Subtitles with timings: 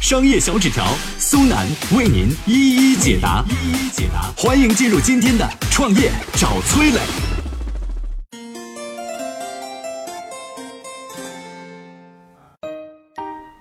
[0.00, 0.84] 商业小纸条，
[1.18, 4.32] 苏南为您一一解答，一一解答。
[4.36, 7.00] 欢迎进入今天的创业找崔磊。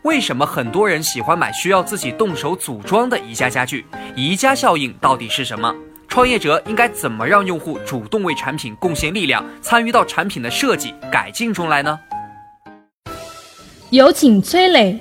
[0.04, 3.84] 为什么很多人喜欢买需要自己动手组装的宜家家具？
[4.16, 5.73] 宜家效应到底是什么？
[6.08, 12.00] 创业者应该怎么让用户主动为产品贡献力量，参与到产品的设计改进中来呢？
[13.90, 15.00] 有请崔磊。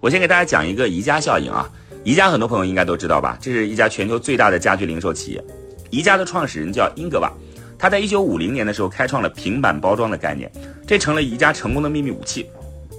[0.00, 1.70] 我先给大家讲一个宜家效应啊，
[2.04, 5.44] 宜家很多朋友应该都知道吧，这是一家全球最大的家居零售企业。
[5.90, 7.30] 宜家的创始人叫英格瓦，
[7.78, 10.50] 他在一九五零年的时候开创了平板包装的概念，
[10.86, 12.46] 这成了宜家成功的秘密武器。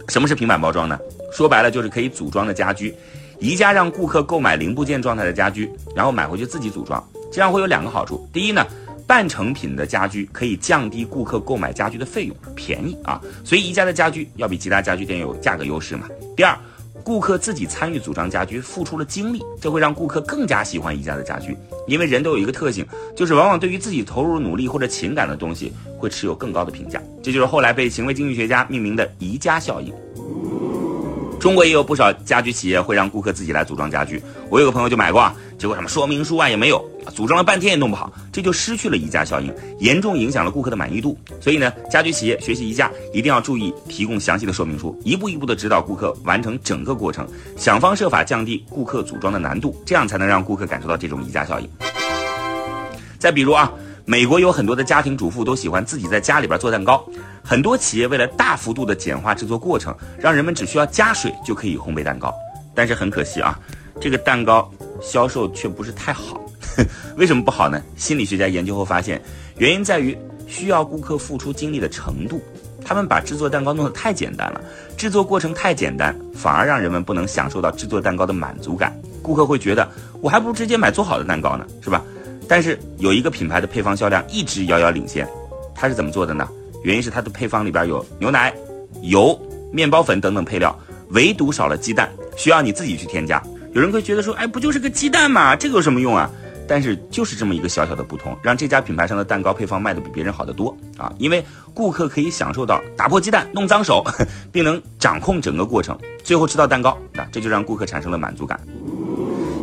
[0.09, 0.99] 什么是平板包装呢？
[1.33, 2.93] 说白了就是可以组装的家居。
[3.39, 8.29] 宜家让顾客购买零部件状态的家居，然后买回去自己组装，这样会有两个好处。
[8.31, 8.63] 第一呢，
[9.07, 16.07] 半成品的家居可以降低顾客购买家居的费用，便宜啊，所以宜家的家居要比其他家居店有价格优势嘛。
[16.37, 16.55] 第二。
[17.01, 21.57] 顾客自己参与组装家居，付出了精力，这会让顾客更加喜欢宜家的家居。
[21.87, 22.85] 因为人都有一个特性，
[23.15, 27.01] 就是往往对于自己投入努力或者情感的东西，会持有更高的评价。
[27.21, 29.93] 这就是后来被行为经济学家命名的宜家效应。
[31.41, 34.21] 中国也有不少家居企业会让顾客自己来组装家具。
[34.47, 41.17] 我有个朋友就买过，结果什么说明书啊也没有，组装了半天也弄不好，这就失去了宜家效应，严重影响了顾客的满意度。
[41.41, 51.67] 所以呢，家居企业学习宜家一定要注意提供详细的说明书，一步一步的指导顾客完成整个过程，想方设法降低顾客组装的难度，这样才能让顾客感受到这种宜家效应。
[53.17, 53.73] 再比如啊。
[54.05, 57.05] 美国有很多的家庭主妇都喜欢自己在家里边做蛋糕，
[57.43, 62.33] 很多企业为了大幅度的简化制作过程，让人们只需要加水就可以烘焙蛋糕。
[62.73, 63.59] 但是很可惜啊，
[63.99, 64.71] 这个蛋糕
[65.01, 66.41] 销售却不是太好。
[67.17, 67.81] 为什么不好呢？
[67.95, 69.21] 心理学家研究后发现，
[69.57, 72.41] 原因在于需要顾客付出精力的程度。
[72.83, 74.59] 他们把制作蛋糕弄得太简单了，
[74.97, 78.99] 制作过程太简单，反而让人们不能享受到制作蛋糕的满足感。
[79.21, 79.87] 顾客会觉得，
[80.19, 82.01] 我还不如直接买做好的蛋糕呢，是吧？
[82.51, 85.25] 但是有一个品牌的配方销量一直遥遥领先，
[85.73, 86.45] 它是怎么做的呢？
[86.83, 88.53] 原因是它的配方里边有牛奶、
[89.03, 89.39] 油、
[89.71, 90.77] 面包粉等等配料，
[91.11, 93.41] 唯独少了鸡蛋，需要你自己去添加。
[93.73, 95.55] 有人会觉得说，哎，不就是个鸡蛋吗？
[95.55, 96.29] 这个有什么用啊？
[96.67, 101.09] 但是就是这么一个小小的不同，让这家品牌上的蛋糕配方卖的比别人好得多啊！
[101.19, 101.41] 因为
[101.73, 104.03] 顾客可以享受到打破鸡蛋、弄脏手，
[104.51, 108.59] 并能掌控整个过程，最后吃到蛋糕，那这就让顾客产生了满足感。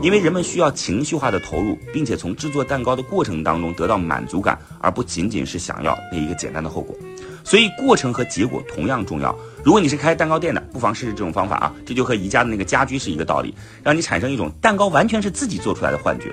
[0.03, 6.95] 因为人们需要情绪化的投入，并且从制作蛋糕的过程当中得到满足感，而不仅仅是想要那一个简单的后果。
[7.43, 9.37] 所以过程和结果同样重要。
[9.65, 11.75] 如果你是开蛋糕店的，不妨试试这种方法啊！
[11.87, 16.33] 这就和宜家的那个家居是一个道理，让你产生一种蛋糕完全是自己做出来的幻觉。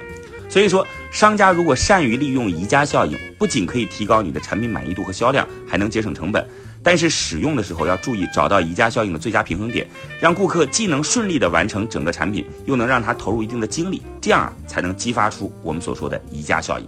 [0.50, 6.46] 所以说，商家如果善于利用宜家效应，不仅可以提高你的产品满意度和销量，还能节省成本。
[6.86, 9.88] 但是使用的时候要注意找到宜家效应的最佳平衡点，
[10.20, 16.88] 让顾客既能顺利的完成整个产品，又能让他投入一定的精力，这样啊才能激发出我们所说的宜家效应。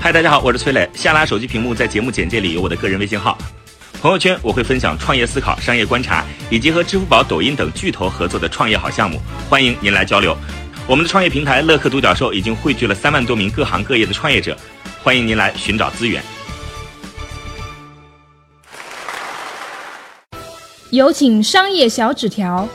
[0.00, 0.90] 嗨，大家好，我是崔磊。
[0.94, 3.38] 下拉手机屏幕，在节目简介里有我的个人微信号，
[4.02, 10.36] 朋友圈我会分享创业思考、商业观察，以及和支付宝、抖音等巨头合作的创业好项目，欢迎您来交流。
[10.88, 14.58] 我们的创业平台乐客独角兽已经汇聚了三万多名各行各业的创业者，
[15.04, 16.20] 欢迎您来寻找资源。
[20.90, 22.68] 有请商业小纸条。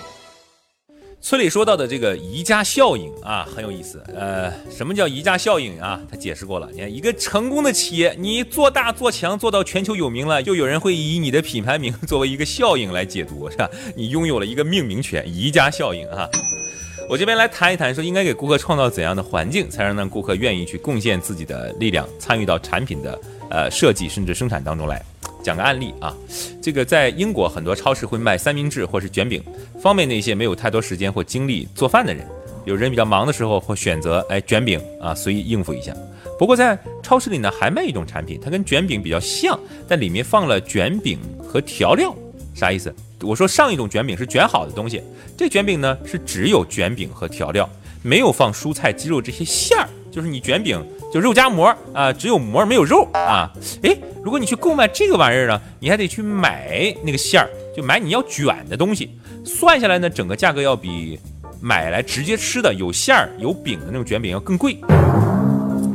[1.22, 4.02] 村里说到的这个宜家效应啊，很有意思。
[4.16, 6.00] 呃，什么叫宜家效应啊？
[6.10, 6.70] 他解释过了。
[6.72, 13.70] 你看，一个成功的企业，你做大做强，做到全球有名了，就有人会以你的品牌名作为一个效应来解读，是吧？
[13.98, 16.30] 你拥有了一个命名权，宜家效应啊。
[17.10, 23.20] 我这边来谈一谈，说应该给顾客创造怎样的环境，才能让顾客愿意去贡献自己的力量，参与到产品的
[23.50, 25.04] 呃设计甚至生产当中来。
[25.46, 26.12] 讲个案例啊，
[26.60, 29.44] 这个在英国很多超市会卖三明治或是卷饼，
[29.80, 32.26] 方便那些没有太多时间或精力做饭的人。
[32.66, 35.96] 有人比较忙的时候，会选择哎卷饼啊，随意应付一下。
[36.40, 42.12] 不过在超市里呢，还卖一种产品，它跟卷饼比较像，但里面放了卷饼和调料。
[42.56, 42.92] 啥意思？
[43.22, 45.00] 我说上一种卷饼是卷好的东西，
[45.38, 47.70] 这卷饼呢是只有卷饼和调料，
[48.02, 50.84] 没有放蔬菜、鸡肉这些馅儿，就是你卷饼。
[51.14, 53.50] 就肉夹馍啊，只有馍没有肉啊！
[53.84, 59.18] 诶，如果你去购买这个玩意儿呢，你还得去买那个馅儿，就买你要卷的东西。
[59.46, 61.18] 算下来呢，整个价格要比
[61.62, 64.78] 买来直接吃的有馅儿有饼的那种卷饼要更贵。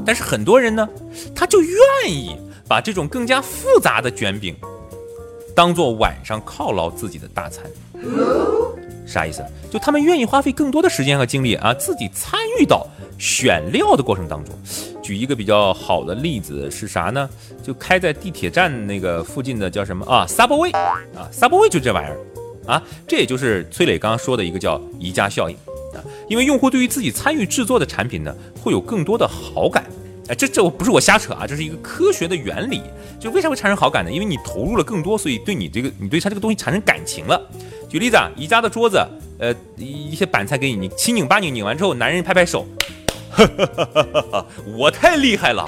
[0.06, 0.88] 但是很多人呢，
[1.34, 1.76] 他就愿
[2.08, 2.34] 意
[2.66, 4.56] 把这种更加复杂的卷饼
[5.54, 7.64] 当做晚上犒劳自己的大餐。
[9.06, 9.44] 啥意思？
[9.70, 12.86] 就他们愿意花费更多的时间和精力啊，自己参与到
[13.18, 14.54] 选料的过程当中。
[15.10, 17.28] 举一个比较好的例子是啥呢？
[17.64, 22.16] 就开在地铁站那个附近的叫什么啊？Subway 啊，Subway 就这玩意儿
[22.72, 25.56] 啊，这也就是崔磊刚刚说的一个叫宜家效应
[25.96, 25.98] 啊，
[26.28, 29.84] 因为用户对于自己参与制作的产品呢，会有更多的好感。
[30.28, 32.80] 哎，这这我不是我瞎扯啊，这是一个科学的原理。
[33.18, 34.12] 就为啥会产生好感呢？
[34.12, 37.50] 因为你投入了更多，所以对你这个你对它这个东西产生感情了。
[37.88, 39.04] 举例子啊，宜家的桌子，
[39.40, 42.64] 呃，一些板材给你，你七拧八拧，拧完之后，男人拍拍手，
[44.76, 45.66] 我太厉害了，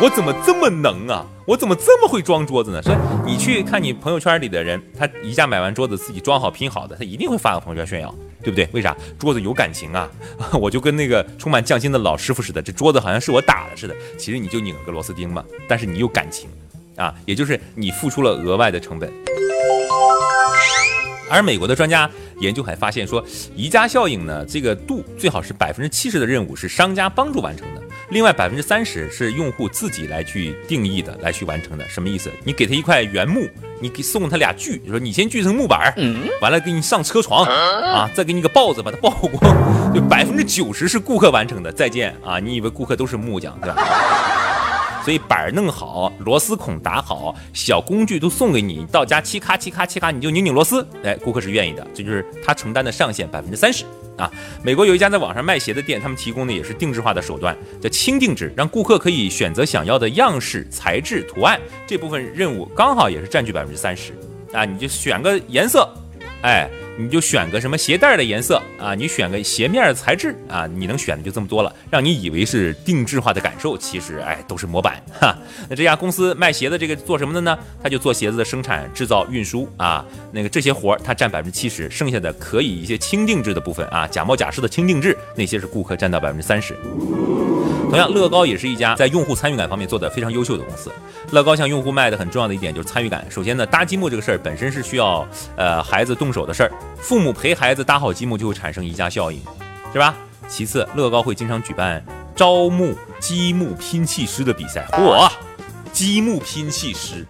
[0.00, 1.26] 我怎么这么能啊？
[1.46, 2.80] 我怎么这么会装桌子呢？
[2.82, 2.96] 所以
[3.26, 8.68] 你去看你朋友圈里的人，他一下买完桌子自己装好拼好的，他一定会发个朋友圈炫耀，对不对？
[8.72, 8.96] 为啥？
[9.18, 10.08] 桌子有感情啊！
[10.54, 16.48] 我就跟那个充满匠心的老师傅似的，这桌子好像是我打的似的，其实你就拧了个螺丝钉嘛，但是你有感情
[16.96, 19.12] 啊，也就是你付出了额外的成本。
[21.28, 22.08] 而美国的专家
[22.42, 23.24] 研究还发现说，
[23.56, 27.80] 宜家效应呢，这个度最好是百分之七十的任务是商家帮助完成的，
[28.10, 31.88] 另外百分之三十是用户自己来去定义的，来去完成的。
[31.88, 32.30] 什么意思？
[32.44, 33.48] 你给他一块原木，
[33.80, 35.94] 你给送他俩锯，就说你先锯成木板，
[36.40, 41.72] 完了给你上车床啊，再给你个刨子把它刨光，就百分之九十是顾客完成的。
[41.72, 42.38] 再见啊！
[42.38, 43.76] 你以为顾客都是木匠对吧？
[45.04, 53.84] 所以板儿弄好，螺丝孔打好，小工具都送给你，到家嘁咔嘁咔嘁咔，你就拧拧螺丝，哎，顾客是愿意的，这就是他承担的上限百分之三十
[54.16, 54.30] 啊。
[54.62, 64.12] 美国有一家在网上卖鞋的店，他们提供的也是定制化的手段，叫轻定制，让顾客可以选择想要的样式、材质、图案，这部分任务刚好也是占据百分之三十
[64.52, 65.88] 啊，你就选个颜色，
[66.42, 66.70] 哎。
[66.98, 75.36] 你就选个什么鞋带的颜色啊，你选个鞋面的材质啊，你能选的就这么多了，让你以为是定制化的感受，其实哎都是模板 哈。
[75.68, 77.58] 那这家公司卖鞋的这个做什么的呢？
[77.82, 86.76] 他就做鞋子的生产、制造、运输啊，那个这些活儿他占百分之七十，剩下的可以一些轻定制的部分啊，假冒假式的轻定制那些是顾客占到百分之三十。
[87.92, 90.90] 同样，乐高也是一家在用户参与感方面做的非常优秀的公司。
[91.30, 93.26] 乐高向用户卖的很重要的一点就是参与感。
[93.30, 99.40] 首先呢，搭积木这个事儿本身是需要呃孩子动手的事儿，父母陪孩子搭好积木就会产生宜家效应，
[99.92, 100.14] 是吧？
[100.48, 102.04] 其次，乐高会经常举办
[102.34, 104.86] 招募积木拼砌师的比赛。
[104.92, 105.30] 嚯，
[105.92, 107.26] 积木拼砌师，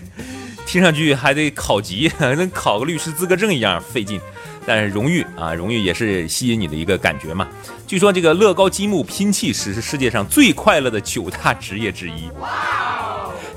[0.66, 4.20] 听上去还得考级， 跟考个律师资格证一样费劲。
[4.68, 7.48] 但是荣誉啊，荣誉也是吸引你的一个感觉嘛。
[7.86, 12.30] 据说这个乐高积木拼砌师是世界上最快乐的九大职业之一，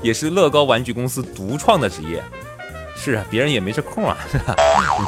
[0.00, 2.24] 也是乐高玩具公司独创的职业。
[2.96, 4.54] 是啊，别人也没这空啊，是吧？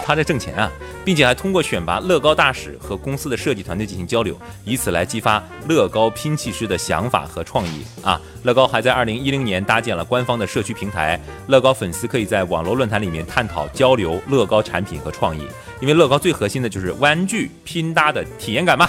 [0.04, 0.70] 他在挣钱啊，
[1.04, 8.20] 并且还通过选拔乐高大使和公司的设计团队进行交流，以此来激发乐高拼砌师的想法和创意啊。
[8.42, 15.46] 乐高还在二零一零年搭建了官方的社区平台，乐高粉丝可以在网络论坛里面探讨交流乐高产品和创意，
[15.80, 18.88] 因为乐高最核心的就是玩具拼搭的体验感嘛。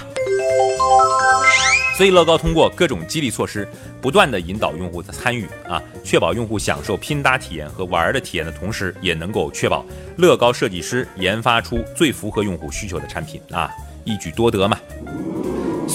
[1.97, 3.65] 所以乐高通过各种激励措施，
[4.01, 9.85] 不断的引导用户的参与啊，确保用户享受拼搭体验和玩儿的体验的同时，也能够确保
[10.17, 13.71] 乐高设计师研发出最符合用户需求的产品啊，
[14.03, 14.77] 一举多得嘛。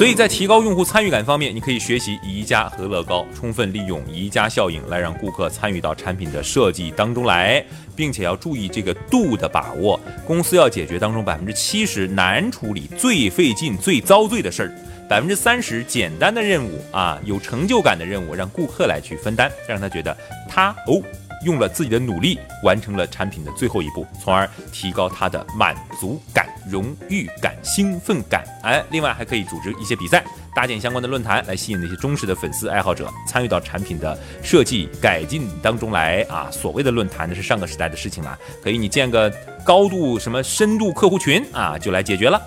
[0.00, 7.62] 所以在提高用户参与感方面，你可以学习宜家和乐高，充分利用宜家效应来让顾客参与到产品的设计当中来，
[7.94, 10.00] 并且要注意这个度的把握。
[10.26, 14.72] 公司要解决当中百分之七十难处理、最费劲、最遭罪的事儿。
[15.06, 20.16] 百分之三十简单的任务啊，有成就感的任务，让顾客来去分担，让他觉得
[20.48, 20.98] 他哦
[21.44, 28.44] 用了自己的努力完成了产品的最后一步，从而提高他的满足感、荣誉感、兴奋感。
[28.62, 30.24] 哎，另外还可以组织一些比赛，
[30.54, 36.48] 搭建相关的论坛，来吸引那些忠实的粉丝爱好者参与到产品的设计改进当中来啊。
[36.50, 39.32] 所谓的论坛呢，是上个时代的事情了，可以你建个
[39.64, 42.40] 高度什么深度客户群啊，就来解决了。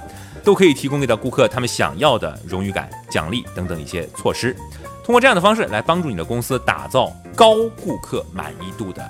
[0.43, 4.53] 都可以提供给到顾客他们想要的荣誉感、奖励等等一些措施，
[5.01, 9.09] 通过这样的方式来帮助你的公司打造高顾客满意度的